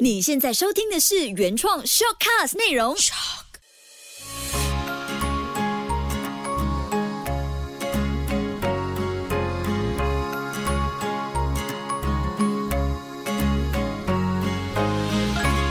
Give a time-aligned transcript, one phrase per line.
[0.00, 2.96] 你现在收听的是原创 shortcast 内容。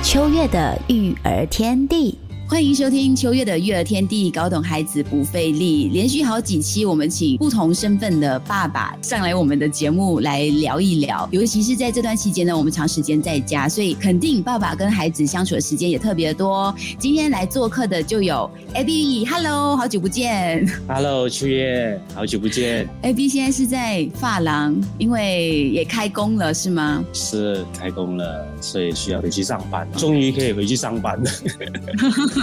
[0.03, 2.22] 秋月的育儿天地。
[2.53, 5.89] 欢迎收听秋月的育儿天地，搞懂孩子不费力。
[5.91, 11.27] 连续好几期，我们请不同身份的爸爸上来我们的节目来聊一聊。
[11.31, 16.71] 尤其是在这段期间呢，我们长时间在家，所以肯定爸爸跟孩子相处的时间也特别的多。
[16.99, 20.63] 今天来做客的就有 Abby，Hello，好久不见。
[20.87, 22.87] Hello，秋月，好久不见。
[23.01, 27.03] Abby 现在是在发廊，因为也开工了，是吗？
[27.13, 29.87] 是开工了，所以需要回去上班。
[29.97, 31.31] 终于可以回去上班了。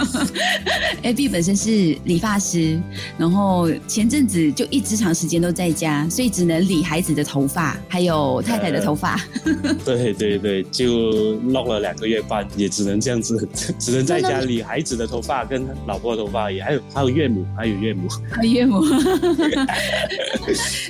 [1.03, 2.79] Abby 本身是理发师，
[3.17, 9.19] 然后前阵子就一直长时间都在家，所以只能理孩子的头发，还有太太的头发。
[9.85, 13.47] 对对对，就弄了两个月半，也只能这样子，
[13.79, 18.81] 只能在家理孩子的头发跟老婆的头发，也还有还有岳母，还有岳母，还有岳母。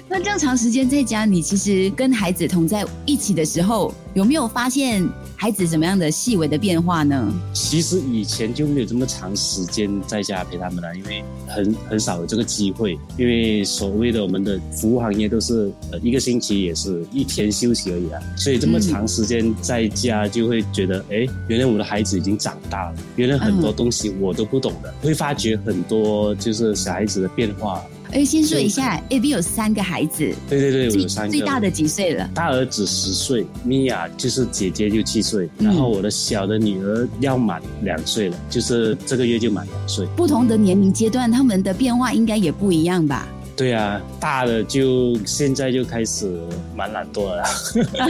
[0.09, 7.33] 那这样长时间在家，你其实跟孩子同在一起的时候，有没有发现孩子什么样的细微的变化呢？
[7.53, 12.99] 其实以前就没有这么长时间在家陪他们了，因为很很少有这个机会。
[13.17, 27.81] 因为所谓的我们的服务行业都是呃一个星期也是一天休息而已啊，所以这么长时间在家就会觉得，哎，原来我的孩子已经长大了，原来很多东西我都不懂的，会发觉很多就是小孩子的变化。
[28.11, 32.29] 哎，先说一下，A B 有三个孩子，对对对，我有三个，最大的几岁了？
[32.33, 40.05] 大儿子十岁，米娅就是姐姐就七岁，然后我的小的女儿要满两岁了，就是这个月就满两岁。
[40.15, 43.27] 不同的年龄阶段，他们的变化应该也不一样吧？
[43.61, 46.35] 对啊，大的就现在就开始
[46.75, 47.43] 蛮懒惰了，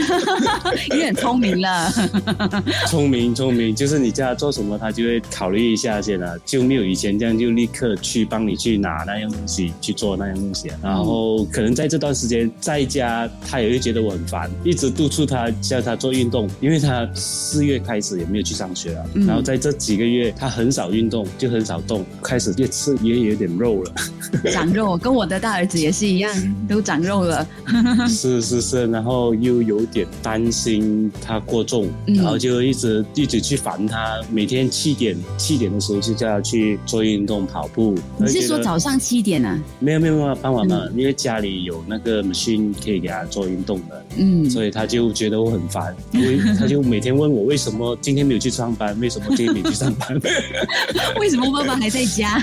[0.88, 1.92] 有点聪明了。
[2.88, 10.70] 聪明聪明，就是你叫他做什么，他就会考虑一下先了，就没有以前这样就立刻去帮你去拿那样东西去做那样东西。
[10.82, 19.04] 然后可能在这段时间在家，他也会觉得我很烦，一直督促他叫他做运动，因为他四月开始也没有去上学了。
[19.26, 23.92] 然后在这几个月，他很少运动，就很少动，开始越吃也有点肉了，
[24.50, 25.41] 长肉，跟我的。
[25.42, 26.32] 大儿子也是一样，
[26.68, 27.44] 都长肉了。
[28.08, 34.20] 是是是，然后又有点担心他过重，然后就一直一直去烦他。
[34.30, 37.98] 每天七点七点的时候就叫他去做运动跑步。
[38.18, 39.60] 你是说早上七点啊？
[39.80, 44.06] 没有没有没有，傍晚嘛，因为家里有那个 machine 可以给他做运动的。
[44.18, 50.16] 嗯，所以他就觉得我很烦，因为 他就每天问我为什么今天没有去上班，为什么今天没去上班？
[51.18, 52.40] 为什么爸爸还在家？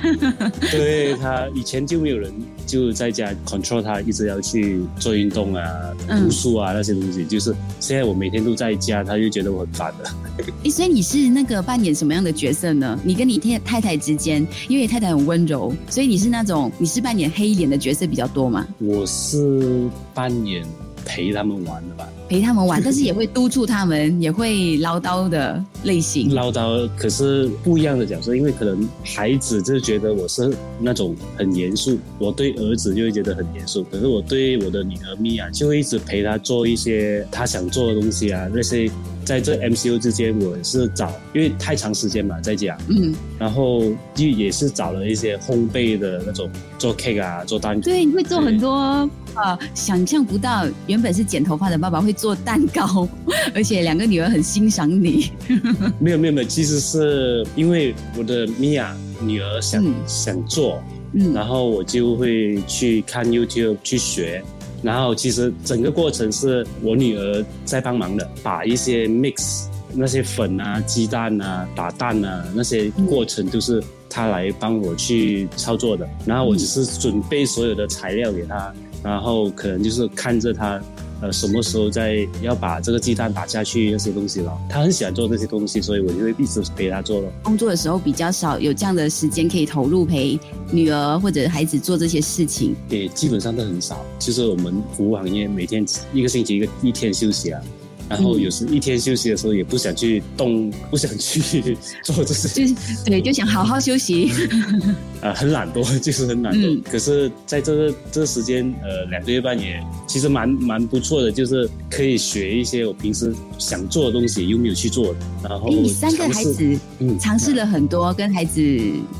[0.69, 2.29] 对他以前就没有人
[2.67, 2.78] 就。
[2.93, 5.63] 在家 control 他一直要去做运动啊、
[6.07, 10.09] 读书啊那些东西，就是现在我每天都在家，他就觉得我很烦了。
[10.69, 12.99] 所以你是那个扮演什么样的角色呢？
[13.03, 18.65] 你跟你太太太之间，因为太太很温柔，所以你是那种你是扮演黑脸的角色比较多吗？
[18.79, 20.65] 我是扮演
[21.09, 22.07] 陪他们玩的吧。
[22.29, 26.31] 陪他们玩，但是也会督促他们，也会唠叨的类型。
[26.35, 33.83] 唠叨，可是不一样的角色，因为可能孩子就觉得我是那种很严肃，我对儿子就会觉得很严肃。
[33.91, 38.47] 可是我对我的女儿米娅，就会一直陪她做一些她想做的东西啊。
[38.53, 38.87] 那些
[39.29, 43.83] 在这 MCU 之间，我是找，因为太长时间嘛，在家，嗯，然后
[44.15, 47.81] 就也是找了一些烘焙的那种，做 cake 啊，做蛋糕。
[47.81, 52.11] 对，你会做很多啊，想象不到，原本是剪头发的爸爸会。
[52.19, 53.07] 做蛋糕，
[53.53, 55.31] 而且两个女儿很欣赏你。
[55.99, 64.43] 没有没有没有，其实是因为我的米娅女儿想想做，嗯，然后我就会去看 YouTube 去学，
[64.81, 78.73] 然后其实整个过程是我女儿在帮忙的，把一些 mix 那些粉啊、鸡蛋啊、打蛋啊那些过程都是她来帮我去操作的，然后我只是准备所有的材料给她，
[79.03, 80.81] 然后可能就是看着她。
[81.21, 84.57] 呃，什么时候再要把这个鸡蛋打下去那些东西了？
[84.69, 87.31] 他很喜欢做这些东西，所以我就会一直陪他做了。
[87.43, 90.39] 工作的时候比较少有这样的时间可以投入陪
[90.71, 92.75] 女儿或者孩子做这些事情。
[92.87, 94.05] 对，基本上都很少。
[94.17, 97.61] 就是我们服务行业每天一个星期一个一天休息啊。
[98.09, 102.75] 然后有时一天休息的时候也不想去动，不想去做这些， 就是
[103.05, 104.31] 对，就想好好休息。
[105.21, 106.81] 啊，很懒惰，就是很懒惰。
[106.83, 109.77] 可是在这个这个时间，呃，两个月半也
[110.07, 115.19] 其实蛮蛮不错的，就是可以学一些我平时想做的东西又没有去做的。
[115.43, 118.61] 然后你三个孩子，嗯，尝试了很多，跟孩子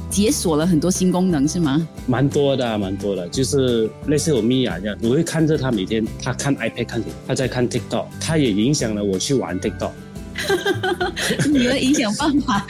[0.10, 1.86] 解锁了很多新功能，是吗？
[2.08, 9.92] 蛮多的，蛮多的，就是类似我米娅这样，我会看着他每天他看 iPad 看，他在看 TikTok，他也影响了我去玩 TikTok。
[11.52, 12.66] 女儿影响办法。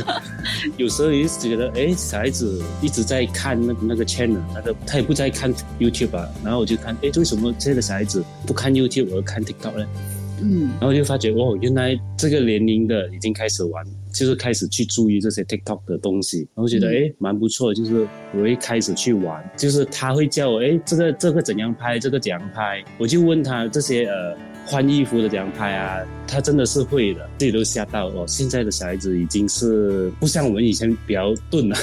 [0.78, 6.26] 有时候也是觉得，哎，小孩子一直在看那那个 channel，那个他也不在看 YouTube 啊。
[6.42, 9.86] 然后我就看，哎，为什么现在的小孩子不看 YouTube 而看 TikTok 呢？
[10.40, 16.48] 嗯，然后就发觉，哦，原来这个年龄的已经开始玩，就是开始去注意这些 TikTok 的东西。
[16.54, 24.34] 然后觉得，哎，蛮不错，就是我会开始去玩，就是他会叫我，哎，这个这个怎样拍，这个怎样拍，我就问他这些呃。
[24.64, 28.24] 换衣服的这样拍啊，他真的是会的，自己都吓到哦。
[28.26, 31.76] 现在的小孩子已经是不像我们以前比较钝了，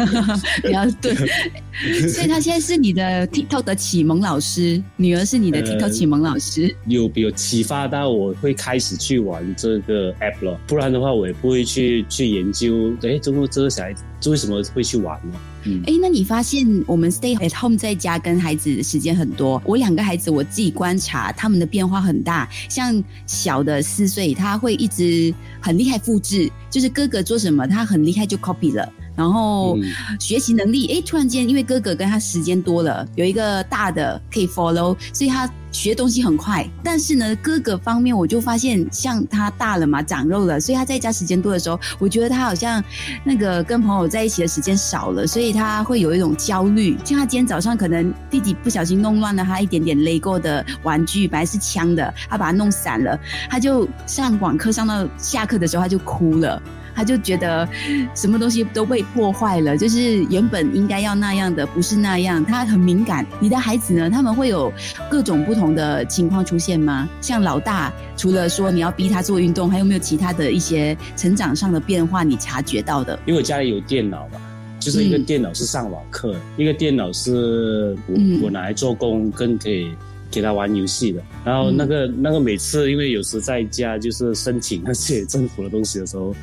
[0.62, 1.14] 比较钝。
[2.08, 10.58] 所以他现在是你的 TikTok 的启蒙老师，女儿是你的 TikTok 启蒙老师，有有启发到我会开始去玩这个 App 了。
[10.66, 12.92] 不然的话，我也不会去去研究。
[13.02, 15.38] 哎，中国这个小孩子为什么会去玩呢？
[15.86, 19.60] 哎，那你发现我们 stay at home 在家跟孩子的时间很多。
[19.64, 22.48] 我两个孩子，我自己观察他们的变化很大。
[22.68, 28.90] 像小的四岁，他会一直很厉害复制，就是哥哥做什么，他很厉害就 copy 了。
[29.16, 29.76] 然后
[30.20, 36.68] 学习能力，哎，突然间因为哥哥跟他时间多了，有一个大的可以 follow，所以他学东西很快。
[36.82, 42.82] 但是呢，哥哥方面我就发现，像他大了嘛，长肉了，所以他在家时间多的时候，我觉得他好像
[43.22, 46.98] 那个跟朋友在一起的时间少了，所以他会有一种焦虑。
[47.04, 53.16] 像他今天早上可能弟弟不小心弄乱了他一点点 Lego 的玩具，本来是枪的，他把它弄散了，
[53.48, 56.60] 他就上网课上到下课的时候他就哭了。
[56.98, 57.66] 他就觉得
[58.12, 62.44] 什么东西都被破坏了，就是原本应该要那样的，不是那样。
[62.44, 63.24] 他很敏感。
[63.38, 64.10] 你的孩子呢？
[64.10, 64.72] 他们会有
[65.08, 67.08] 各种不同的情况出现吗？
[67.20, 73.16] 像老大，除了说你要逼他做运动，还有没有其他的一些成长上的变化你察觉到的？
[73.26, 74.40] 因为我家里有电脑嘛，
[74.80, 79.92] 就是一个电脑是上网课，一个电脑是我我拿来做工，跟可以
[80.32, 81.22] 给他玩游戏的。
[81.44, 86.34] 然后那个那个每次因为有时在家就是申请那些政府的东西的时候。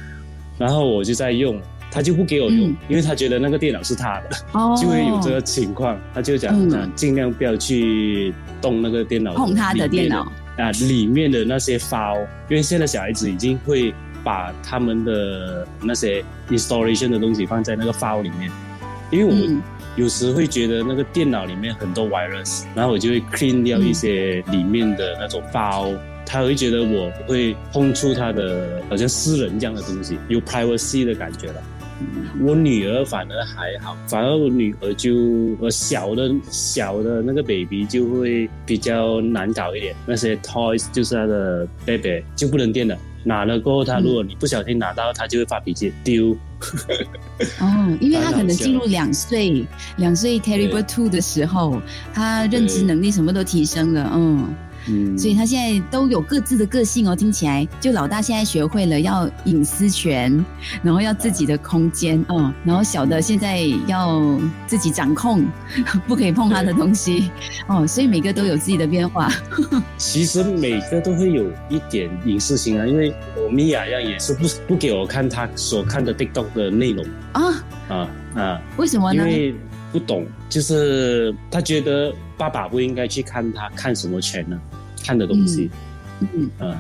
[0.58, 1.60] 然后我就在用，
[1.92, 4.30] 他就不给我用，因为他觉得那个电脑是他的，
[4.82, 6.00] 就会有这个情况。
[6.14, 13.94] 他就讲讲尽量不要去动那个电脑，碰他的电脑啊，里面的那些 file，因为现在小孩子已经会
[14.24, 18.50] 把他们的那些 installation 的东西放在那个 file 里面，
[19.12, 19.62] 因为我
[19.98, 25.98] 有时会觉得那个电脑里面很多 virus，然后我就会 clean 掉一些里面的那种 file。
[26.26, 31.62] 他会觉得我会碰触他的好像私人这样的东西，有 privacy 的感觉了。
[32.42, 35.14] 我女儿反而还好，反而我女儿就
[35.62, 39.96] 呃小的小的那个 baby 就会比较难搞一点。
[40.06, 46.36] 那些 toys 就是他的 baby 就不能电了，拿了过后，他如果你不小心拿到，他就会发脾气丢。
[47.62, 51.82] 哦，因为他可能进入两岁，两岁 terrible two 的时候，
[52.14, 54.54] 他认知能力什么都提升了，嗯。
[54.88, 60.44] 嗯，所以他现在都有各自的个性哦，听起来就老大现在学会了要隐私权，
[60.84, 65.46] 然后要自己的空间，嗯，然后小的现在要自己掌控，
[66.08, 67.32] 不可以碰他的东西，
[67.68, 69.32] 哦，所以每个都有自己的变化。
[69.98, 77.44] 其实每个都会有一点隐私性啊，因为我米娅样也是不不给我看他所看的 TikTok 的内容啊
[77.88, 78.62] 啊啊！
[78.78, 79.24] 为什么呢？
[79.24, 79.56] 因为
[79.92, 84.60] 不懂，就是他觉得爸爸不应该去看他看什么钱呢？
[85.04, 85.70] 看的东西，
[86.20, 86.50] 嗯。
[86.60, 86.76] 嗯，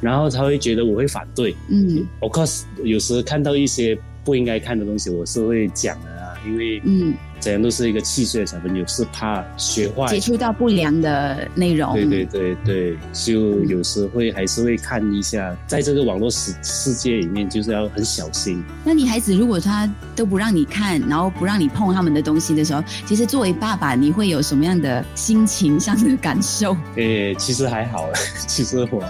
[0.00, 7.14] 然后他会觉得我会反对，嗯，of course，有时看到一些不应该看的东西，我是会讲的啊，因为嗯。
[7.40, 11.94] 怎样都是一个七岁的小朋友，是怕学坏，接触到不良的内容。
[11.94, 18.62] 对对对对，就有时会还是会看一下，在这个网络世世界里面，就是要很小心。
[18.84, 26.76] 那你孩子如果他都不让你看，然后不让你碰他们的东西的时候，其实作为爸爸，你会有什么样的心情上的感受？
[26.96, 28.10] 诶，其实还好，
[28.46, 29.02] 其实我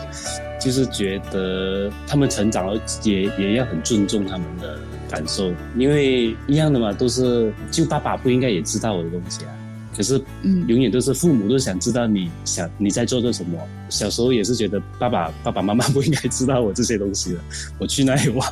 [0.61, 4.79] 就是觉得他们成长了，也也要很尊重他们的。
[5.09, 9.51] 感受，因为一样的嘛，都是就爸爸不应该也知道我的东西啊。
[9.99, 13.59] 可是，嗯，永远都是父母都想知道你想你在做着什么。
[13.89, 17.39] 小时候也是觉得爸爸爸爸妈妈不应该知道我这些东西的，
[17.79, 18.49] 我去哪里玩？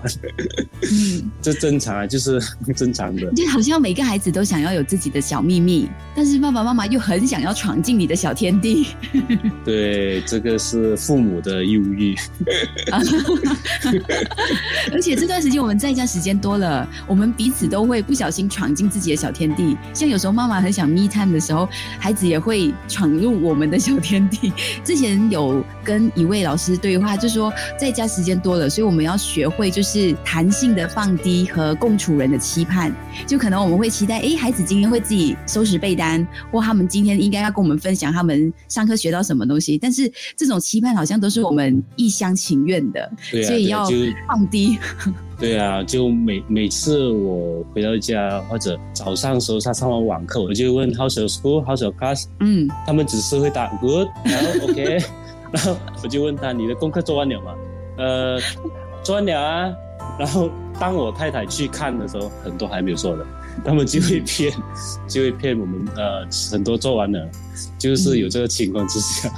[0.82, 2.40] 嗯， 这正常啊，就是
[2.74, 3.30] 正常的。
[3.34, 8.88] 就好像每个孩子都想要有自己的小秘密，但是爸爸妈妈又很想要闯进你的小天地。
[9.64, 12.16] 对，这个是父母的忧郁。
[14.90, 19.76] 而且这段时间我们在家时间多了，我们彼此都会不小心闯进自己的小天地。
[19.94, 21.35] 像有时候妈妈很想 me time。
[21.36, 24.52] 的时候，孩子也会闯入我们的小天地。
[24.82, 32.92] 之前有跟一位老师对话，就说在家时间多了，所以我们要学会就是弹性的放低和共处人的期盼。
[33.26, 39.76] 就可能我们会期待，哎，孩子今天会自己收拾被单，或他们今天应该要跟我们分享他们上课学到什么东西。
[39.78, 43.10] 但是这种期盼好像都是我们一厢情愿的，
[43.44, 43.86] 所以要
[44.26, 44.78] 放低。
[45.38, 51.62] 对啊，就每每次我回到家或者早上时候他上完网课，我就问 How's your school?
[51.64, 52.24] How's your class?
[52.40, 54.98] 嗯，他们只是会答 Good，然后 OK，
[55.52, 57.54] 然后我就问他你的功课做完了吗？
[57.98, 58.38] 呃，
[59.02, 59.72] 做完了啊。
[60.18, 60.48] 然后
[60.80, 63.26] 当我太太去看的时候，很多还没有做的，
[63.62, 64.50] 他们就会骗，
[65.06, 67.28] 就会骗我们呃很多做完了，
[67.78, 69.30] 就是有这个情况之下。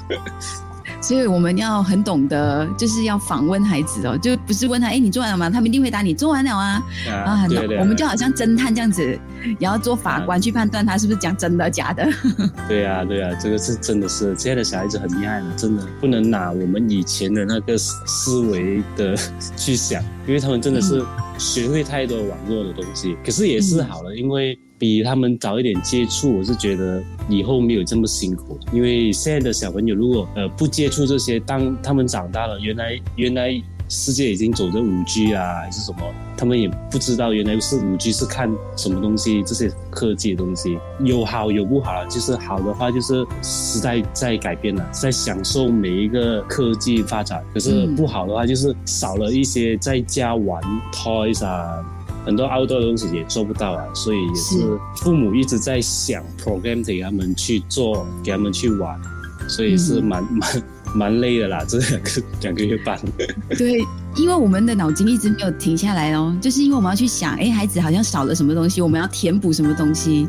[1.01, 5.49] 所以我们要很懂得，就是要访问孩子哦，就不是问他，哎，你做完了吗？
[5.49, 6.83] 他们一定会答你做完了啊。
[7.09, 7.47] 啊，
[7.79, 9.03] 我们就好像侦探这样子，
[9.43, 12.09] 也要做法官去判断他是不是讲真的假的。
[12.69, 19.17] 对呀，对呀，这个是真的是，现在的小孩子很厉害的，真的不能拿我们以前的那个思维的
[19.57, 21.05] 去想，因为他们真的是
[21.39, 23.17] 学会太多网络的东西。
[23.25, 24.59] 可是也是好了，因为。
[24.81, 28.57] 比他们早一点接触，我是觉得以后没有这么辛苦。
[28.73, 35.99] 因为现在的小朋友如果呃不接触这些，当他们长大了，原来原来世界已经走着五 G 啊，还是什么，
[36.37, 42.05] 他们也不知道原来是五 G 是看什么东西，这些科技的东西有好有不好。
[42.07, 51.85] 就是好的话，就是时代在改变了，在享受每一个科技发展；可是不好的话，就是少了一些在家玩 toys 啊。
[52.27, 59.01] 很多 outdoor 的东西也做不到啊，所以也是父母一直在想 program 给他们去做，给他们去玩，
[59.49, 60.63] 所以是蛮蛮
[60.95, 62.11] 蛮累的啦，这两个
[62.43, 62.99] 两个月半。
[63.57, 63.81] 对。
[64.19, 70.27] 因为我们的脑筋一直没有停下来哦，就是因为我们要去想，哎，孩子好像少了什么东西，我们要填补什么东西，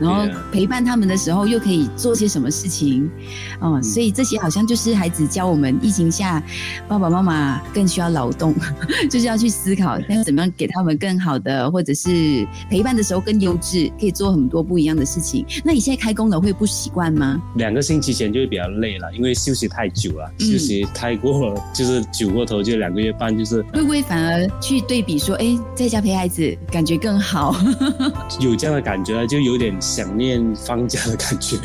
[0.00, 3.10] 然后陪伴他们的时候又可以做些什么事情，
[3.60, 6.40] 哦，所以这些好像就是孩子教我们疫情下
[6.86, 8.54] 爸爸妈妈更需要劳动，
[9.10, 15.44] 就是要去思考，要怎么样给他们更好的，或者是陪伴的时候更优质，可以做很多不一样的事情。
[15.64, 17.42] 那你现在开工了会不习惯吗？
[17.56, 23.31] 两个星期前就会比较累了，因为休息太久了，休息太过就是久过头，就两个月半。
[23.36, 27.54] 就是会不会反而去对比说，哎，在家陪孩子感觉更好？
[28.40, 31.56] 有这样的感觉啊，就有点想念放假的感觉。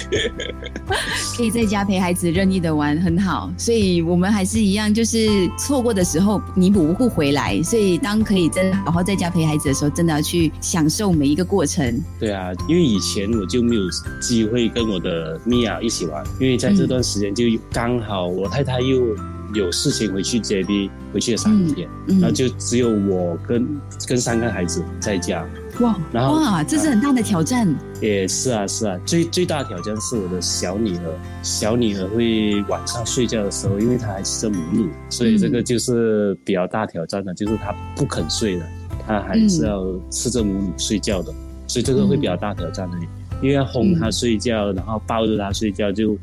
[1.36, 3.52] 可以在家陪孩子任意的玩，很好。
[3.58, 7.62] 所以我们还是一样，就是错过的时候弥补不回来。
[7.64, 12.02] 所以当可以真好好在家陪孩子的时候，真的要去享受每一个过程。
[12.20, 13.82] 对啊，因为以前我就没有
[14.22, 19.16] 机会跟我的米娅一起玩，因为在这段时间就刚好我太太又。
[19.56, 23.68] 有事情回去 JB，回去了三天，然后就只有我跟
[24.08, 25.46] 跟三个孩子在家。
[25.80, 27.68] 哇，然后哇，这是很大的挑战。
[28.02, 31.20] 也是啊，是啊，最最大的挑战是我的小女儿。
[31.44, 38.66] 小女儿会晚上睡觉的时候，因为她还吃着母乳，所以这个就是比较大挑战的，就是她不肯睡的，
[39.06, 41.32] 她还是要吃着母乳睡觉的，
[41.68, 42.98] 所以这个会比较大挑战的，
[43.42, 46.18] 因为要哄她睡觉，然后抱着她睡觉，就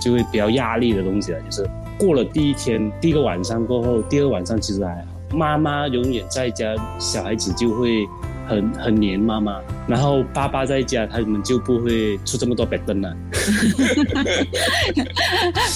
[0.00, 1.70] 就会比较压力的东西了，就是。
[1.98, 5.02] 过了第一天，第一个晚上过后，第二晚上其实还好。
[5.36, 8.08] 妈妈永远在家，小孩子就会
[8.46, 9.60] 很很黏妈妈。
[9.86, 13.14] 然后爸爸在家，他们就不会出这么多白灯了。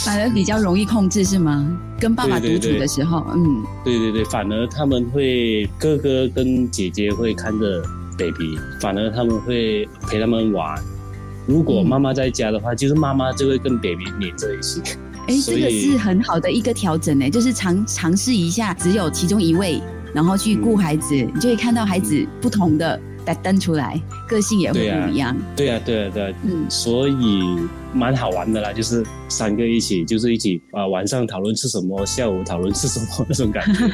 [0.05, 1.79] 反而比较容易控制是吗？
[2.00, 7.83] 跟爸爸独处的时候，嗯，对对对，反而他们会哥哥跟姐姐会看着
[8.17, 10.83] baby，反而他们会陪他们玩。
[11.47, 14.81] 如果妈妈在家的话，就是妈妈就会跟 baby 黏在一些。
[15.29, 19.81] 哎，这个是很好的一个调整呢，就是尝尝试一下，只有其中一位，
[20.12, 23.00] 然后去顾孩子，你就会看到孩子不同的
[23.43, 25.37] 登出来，个性也会不一样。
[25.55, 27.57] 对啊，对啊，对啊，嗯，所以
[27.95, 33.88] 蛮好玩的啦，就是三个一起，就是一起啊，晚上讨论吃什么，下午讨论吃什么那种感觉，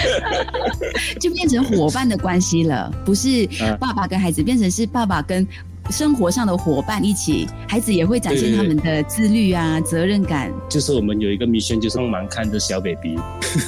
[1.20, 3.46] 就变成伙伴的关系了，不是
[3.78, 5.46] 爸爸跟孩子，变成是爸爸跟。
[5.90, 10.52] 生活上的伙伴一起，孩子也会展现他们的自律啊、责任感。
[10.68, 13.18] 就是我们有一个 mission，就是帮忙看着小 baby。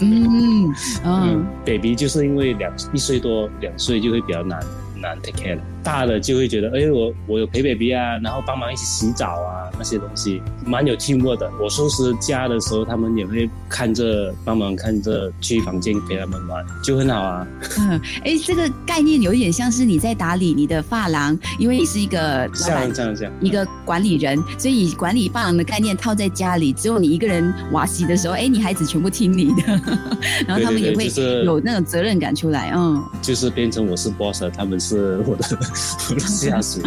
[0.01, 0.73] 嗯
[1.05, 4.61] 嗯，baby 就是因为两一岁多、两岁就会比较难。
[5.05, 11.51] 难 take care 了，大的就会觉得，哎，我我有陪 baby 啊，然后帮忙一起洗澡啊，那些东西蛮有 teamwork 的。
[11.61, 17.47] 我收拾家的时候，他们也会看着帮忙看着去房间陪他们玩，就很好啊。
[17.79, 29.81] 嗯，哎，这个概念有一点像是你在打理你的发廊，因为你是一个像这样这样一个管理人，所以管理伴郎的概念套在家里，只有你一个人瓦洗的时候，哎，你孩子全部听你的，
[30.47, 31.11] 然后他们也会
[31.45, 35.45] 有那种责任感出来，嗯，就是变成我是 boss，他们是我的
[36.11, 36.81] 我的下属，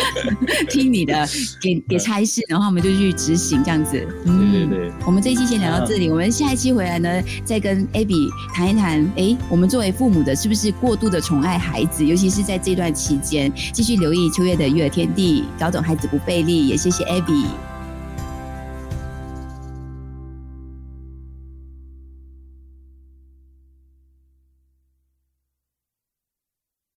[0.70, 1.26] 听你的，
[1.60, 3.92] 给给差事，然后我们就去执行这样子。
[4.24, 17.71] 对对对，我们这一期先聊到这里，我们下一期回来呢，再跟 Abby 谈一谈，哎，我们作为父母的，是不是过度的宠爱孩子，尤其是在这段期间，继续留意秋月的育儿天地，搞懂孩子不魅力，也谢谢 Abby。